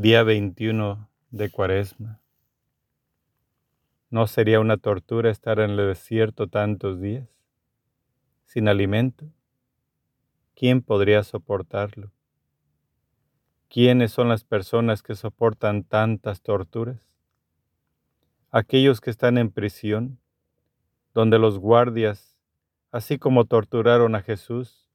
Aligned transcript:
Día 0.00 0.22
21 0.22 1.08
de 1.32 1.50
Cuaresma. 1.50 2.20
¿No 4.10 4.28
sería 4.28 4.60
una 4.60 4.76
tortura 4.76 5.28
estar 5.28 5.58
en 5.58 5.72
el 5.72 5.88
desierto 5.88 6.46
tantos 6.46 7.00
días? 7.00 7.28
Sin 8.44 8.68
alimento. 8.68 9.26
¿Quién 10.54 10.82
podría 10.82 11.24
soportarlo? 11.24 12.12
¿Quiénes 13.68 14.12
son 14.12 14.28
las 14.28 14.44
personas 14.44 15.02
que 15.02 15.16
soportan 15.16 15.82
tantas 15.82 16.42
torturas? 16.42 17.02
Aquellos 18.52 19.00
que 19.00 19.10
están 19.10 19.36
en 19.36 19.50
prisión, 19.50 20.20
donde 21.12 21.40
los 21.40 21.58
guardias, 21.58 22.38
así 22.92 23.18
como 23.18 23.46
torturaron 23.46 24.14
a 24.14 24.22
Jesús, 24.22 24.88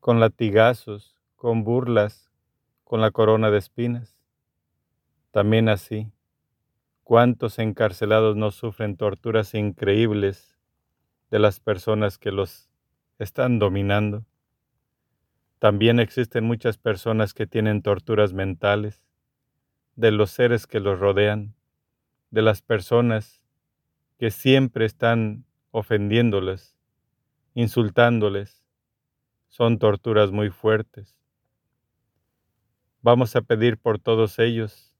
con 0.00 0.18
latigazos, 0.18 1.14
con 1.36 1.62
burlas, 1.62 2.27
con 2.88 3.02
la 3.02 3.10
corona 3.10 3.50
de 3.50 3.58
espinas. 3.58 4.16
También 5.30 5.68
así, 5.68 6.10
cuántos 7.04 7.58
encarcelados 7.58 8.34
no 8.34 8.50
sufren 8.50 8.96
torturas 8.96 9.52
increíbles 9.52 10.58
de 11.30 11.38
las 11.38 11.60
personas 11.60 12.16
que 12.16 12.32
los 12.32 12.70
están 13.18 13.58
dominando. 13.58 14.24
También 15.58 16.00
existen 16.00 16.44
muchas 16.44 16.78
personas 16.78 17.34
que 17.34 17.46
tienen 17.46 17.82
torturas 17.82 18.32
mentales 18.32 19.04
de 19.94 20.10
los 20.10 20.30
seres 20.30 20.66
que 20.66 20.80
los 20.80 20.98
rodean, 20.98 21.54
de 22.30 22.40
las 22.40 22.62
personas 22.62 23.42
que 24.16 24.30
siempre 24.30 24.86
están 24.86 25.44
ofendiéndoles, 25.72 26.74
insultándoles. 27.52 28.64
Son 29.50 29.78
torturas 29.78 30.30
muy 30.30 30.48
fuertes. 30.48 31.17
Vamos 33.00 33.36
a 33.36 33.42
pedir 33.42 33.78
por 33.78 34.00
todos 34.00 34.40
ellos 34.40 34.92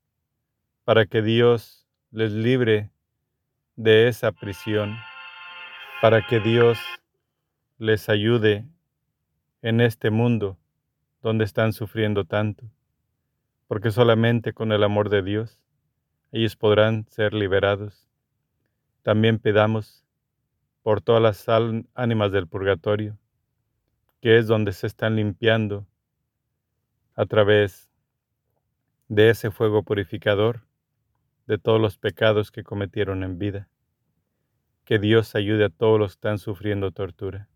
para 0.84 1.04
que 1.06 1.20
Dios 1.20 1.84
les 2.12 2.30
libre 2.30 2.92
de 3.74 4.06
esa 4.06 4.30
prisión, 4.30 4.96
para 6.00 6.24
que 6.24 6.38
Dios 6.38 6.78
les 7.76 8.08
ayude 8.08 8.64
en 9.62 9.80
este 9.80 10.10
mundo 10.10 10.56
donde 11.22 11.44
están 11.44 11.72
sufriendo 11.72 12.24
tanto, 12.24 12.70
porque 13.66 13.90
solamente 13.90 14.52
con 14.52 14.70
el 14.70 14.84
amor 14.84 15.08
de 15.08 15.22
Dios 15.22 15.60
ellos 16.30 16.54
podrán 16.54 17.04
ser 17.08 17.34
liberados. 17.34 18.08
También 19.02 19.40
pedamos 19.40 20.04
por 20.84 21.00
todas 21.00 21.20
las 21.20 21.84
ánimas 21.94 22.30
del 22.30 22.46
purgatorio, 22.46 23.18
que 24.20 24.38
es 24.38 24.46
donde 24.46 24.72
se 24.72 24.86
están 24.86 25.16
limpiando 25.16 25.84
a 27.18 27.26
través 27.26 27.90
de 29.08 29.30
ese 29.30 29.50
fuego 29.50 29.82
purificador 29.82 30.60
de 31.48 31.58
todos 31.58 31.80
los 31.80 31.98
pecados 31.98 32.52
que 32.52 32.62
cometieron 32.62 33.24
en 33.24 33.40
vida. 33.40 33.68
Que 34.84 35.00
Dios 35.00 35.34
ayude 35.34 35.64
a 35.64 35.68
todos 35.68 35.98
los 35.98 36.12
que 36.12 36.18
están 36.18 36.38
sufriendo 36.38 36.92
tortura. 36.92 37.48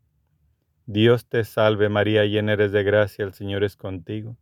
Dios 0.87 1.29
te 1.29 1.45
salve 1.45 1.89
María, 1.89 2.25
llena 2.25 2.55
eres 2.55 2.73
de 2.73 2.83
gracia, 2.83 3.25
el 3.25 3.35
Señor 3.35 3.63
es 3.63 3.77
contigo. 3.77 4.37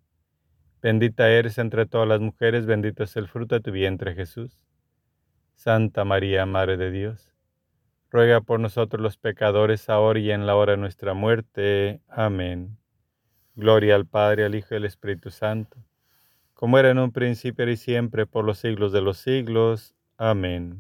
Bendita 0.80 1.30
eres 1.30 1.58
entre 1.58 1.84
todas 1.84 2.08
las 2.08 2.20
mujeres, 2.22 2.64
bendito 2.64 3.04
es 3.04 3.14
el 3.16 3.28
fruto 3.28 3.56
de 3.56 3.60
tu 3.60 3.72
vientre 3.72 4.14
Jesús. 4.14 4.58
Santa 5.54 6.06
María, 6.06 6.46
Madre 6.46 6.78
de 6.78 6.90
Dios, 6.90 7.34
ruega 8.08 8.40
por 8.40 8.58
nosotros 8.58 9.02
los 9.02 9.18
pecadores, 9.18 9.90
ahora 9.90 10.18
y 10.18 10.30
en 10.30 10.46
la 10.46 10.56
hora 10.56 10.72
de 10.72 10.78
nuestra 10.78 11.12
muerte. 11.12 12.00
Amén. 12.08 12.79
Gloria 13.54 13.94
al 13.94 14.06
Padre, 14.06 14.44
al 14.44 14.54
Hijo 14.54 14.74
y 14.74 14.76
al 14.78 14.84
Espíritu 14.84 15.30
Santo 15.30 15.78
como 16.60 16.78
era 16.78 16.90
en 16.90 16.98
un 16.98 17.10
principio 17.10 17.66
y 17.70 17.76
siempre, 17.78 18.26
por 18.26 18.44
los 18.44 18.58
siglos 18.58 18.92
de 18.92 19.00
los 19.00 19.16
siglos. 19.16 19.94
Amén. 20.18 20.78